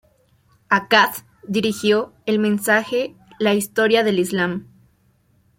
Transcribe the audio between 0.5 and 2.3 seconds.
Akkad dirigió